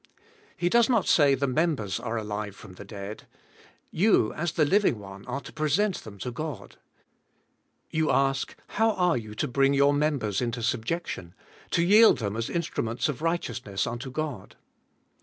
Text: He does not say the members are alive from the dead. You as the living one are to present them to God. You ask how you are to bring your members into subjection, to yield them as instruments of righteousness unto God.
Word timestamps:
He 0.57 0.67
does 0.67 0.89
not 0.89 1.05
say 1.05 1.35
the 1.35 1.45
members 1.45 1.99
are 1.99 2.17
alive 2.17 2.55
from 2.55 2.73
the 2.73 2.83
dead. 2.83 3.27
You 3.91 4.33
as 4.33 4.53
the 4.53 4.65
living 4.65 4.97
one 4.97 5.23
are 5.27 5.41
to 5.41 5.53
present 5.53 5.97
them 5.97 6.17
to 6.21 6.31
God. 6.31 6.77
You 7.91 8.09
ask 8.09 8.55
how 8.69 9.13
you 9.13 9.31
are 9.33 9.35
to 9.35 9.47
bring 9.47 9.75
your 9.75 9.93
members 9.93 10.41
into 10.41 10.63
subjection, 10.63 11.35
to 11.69 11.83
yield 11.85 12.17
them 12.17 12.35
as 12.35 12.49
instruments 12.49 13.09
of 13.09 13.21
righteousness 13.21 13.85
unto 13.85 14.09
God. 14.09 14.55